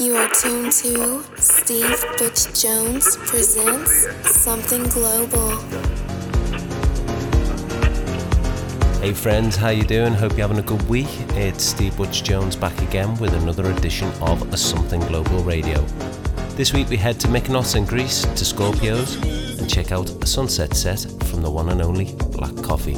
You 0.00 0.16
are 0.16 0.30
tuned 0.30 0.72
to 0.72 1.22
Steve 1.36 2.02
Butch 2.16 2.58
Jones 2.58 3.18
presents 3.18 4.06
Something 4.22 4.84
Global. 4.84 5.50
Hey 9.02 9.12
friends, 9.12 9.56
how 9.56 9.68
you 9.68 9.82
doing? 9.82 10.14
Hope 10.14 10.38
you're 10.38 10.48
having 10.48 10.58
a 10.58 10.66
good 10.66 10.80
week. 10.88 11.10
It's 11.36 11.62
Steve 11.62 11.94
Butch 11.98 12.22
Jones 12.22 12.56
back 12.56 12.80
again 12.80 13.14
with 13.18 13.34
another 13.34 13.70
edition 13.72 14.10
of 14.22 14.58
Something 14.58 15.00
Global 15.00 15.42
Radio. 15.42 15.82
This 16.56 16.72
week 16.72 16.88
we 16.88 16.96
head 16.96 17.20
to 17.20 17.28
Mykonos 17.28 17.76
in 17.76 17.84
Greece 17.84 18.22
to 18.22 18.44
Scorpios 18.44 19.20
and 19.58 19.68
check 19.68 19.92
out 19.92 20.08
a 20.22 20.26
sunset 20.26 20.72
set 20.72 21.00
from 21.24 21.42
the 21.42 21.50
one 21.50 21.68
and 21.68 21.82
only 21.82 22.14
Black 22.30 22.56
Coffee. 22.64 22.96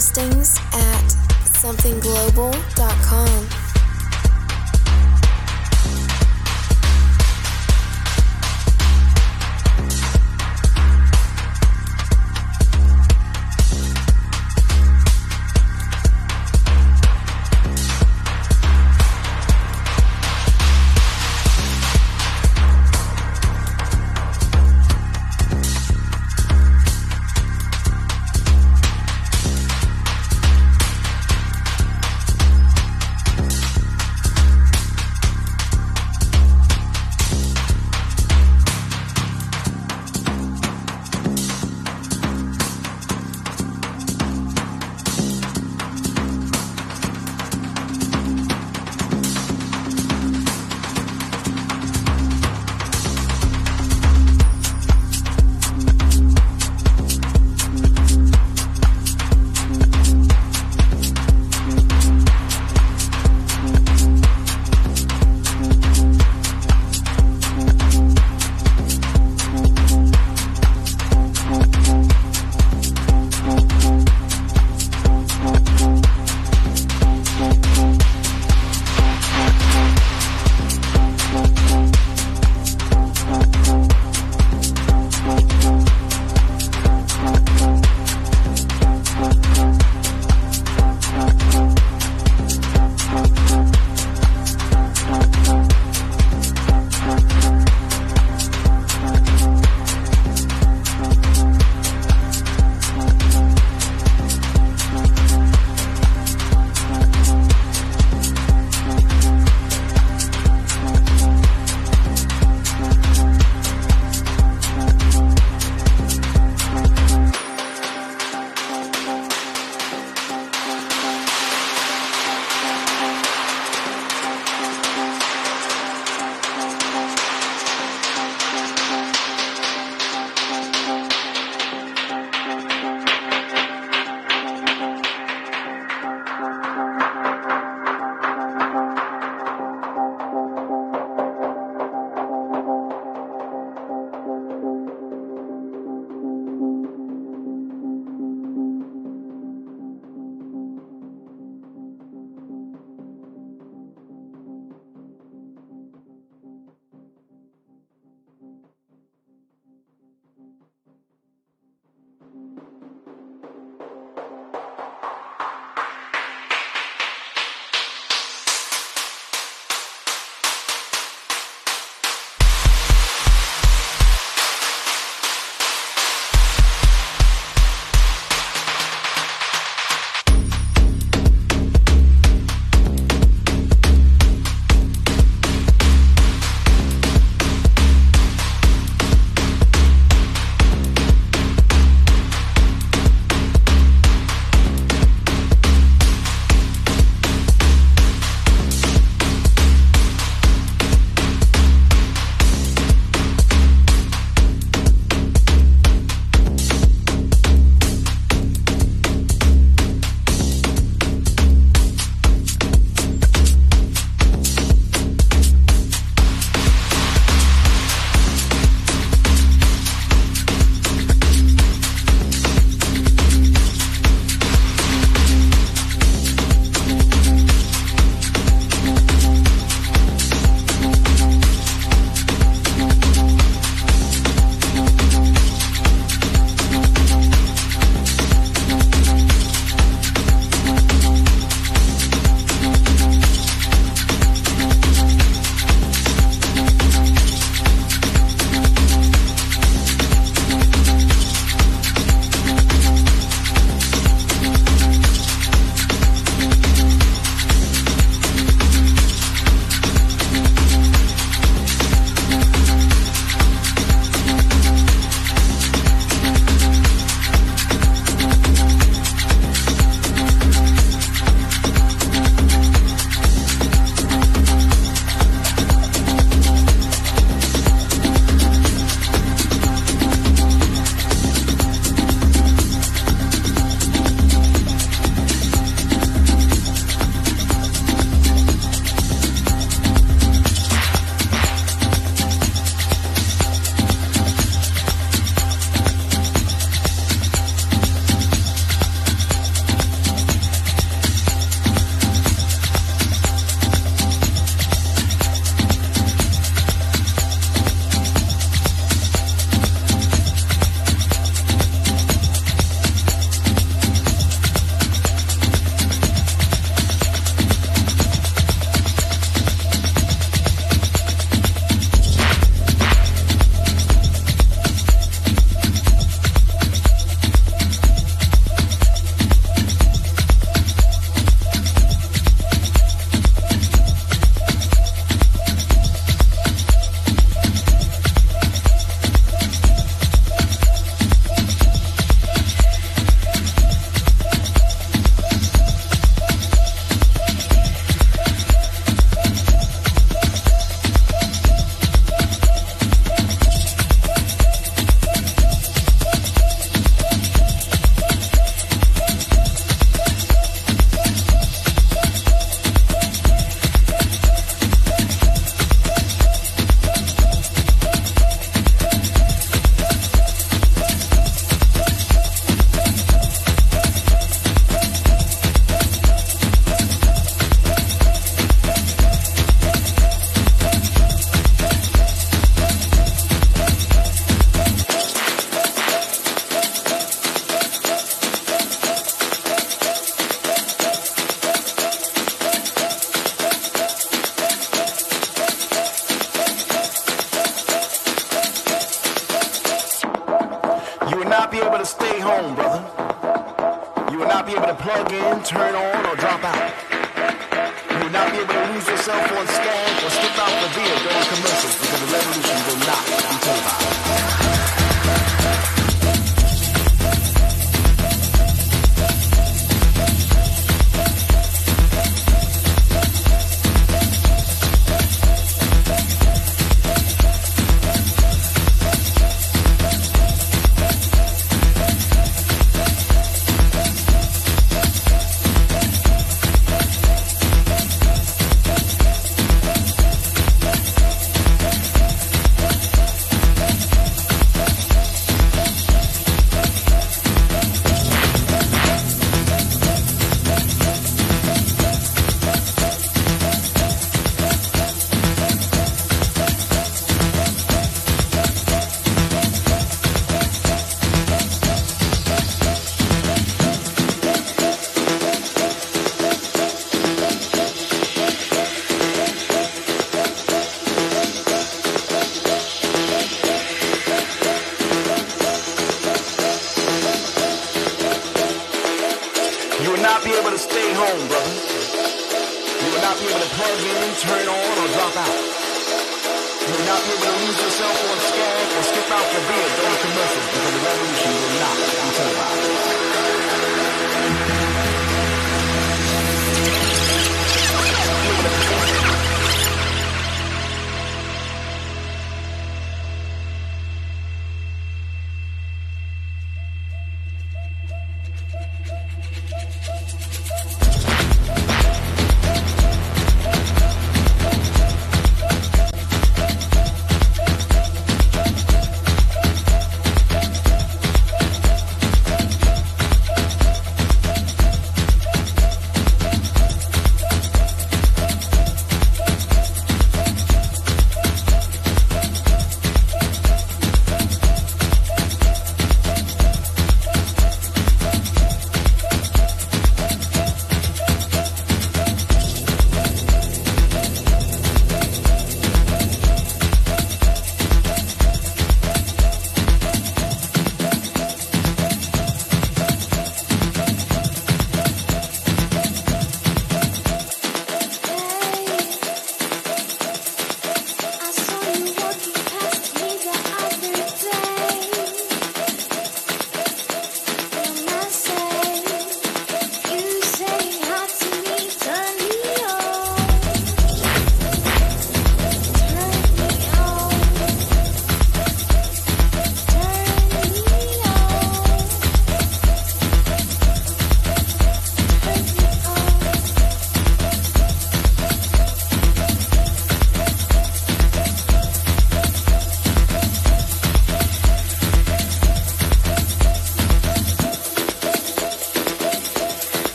Listings 0.00 0.59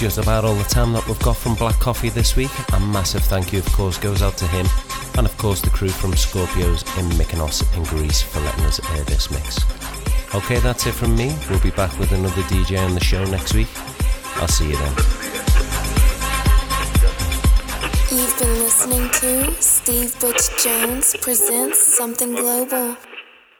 just 0.00 0.16
about 0.16 0.46
all 0.46 0.54
the 0.54 0.64
time 0.64 0.94
that 0.94 1.06
we've 1.06 1.18
got 1.18 1.36
from 1.36 1.54
Black 1.54 1.78
Coffee 1.78 2.08
this 2.08 2.34
week. 2.34 2.50
A 2.72 2.80
massive 2.80 3.22
thank 3.22 3.52
you, 3.52 3.58
of 3.58 3.66
course, 3.72 3.98
goes 3.98 4.22
out 4.22 4.34
to 4.38 4.46
him 4.46 4.66
and, 5.18 5.26
of 5.26 5.36
course, 5.36 5.60
the 5.60 5.68
crew 5.68 5.90
from 5.90 6.12
Scorpios 6.12 6.80
in 6.98 7.04
Mykonos 7.18 7.60
in 7.76 7.82
Greece 7.82 8.22
for 8.22 8.40
letting 8.40 8.64
us 8.64 8.80
air 8.96 9.04
this 9.04 9.30
mix. 9.30 9.58
Okay, 10.34 10.58
that's 10.60 10.86
it 10.86 10.94
from 10.94 11.14
me. 11.16 11.36
We'll 11.50 11.60
be 11.60 11.70
back 11.72 11.98
with 11.98 12.12
another 12.12 12.40
DJ 12.44 12.82
on 12.82 12.94
the 12.94 13.04
show 13.04 13.22
next 13.26 13.52
week. 13.52 13.68
I'll 14.36 14.48
see 14.48 14.70
you 14.70 14.76
then. 14.78 14.92
You've 18.10 18.38
been 18.38 18.58
listening 18.60 19.10
to 19.10 19.52
Steve 19.60 20.18
Butch 20.18 20.64
Jones 20.64 21.14
presents 21.20 21.78
Something 21.78 22.34
Global. 22.34 22.96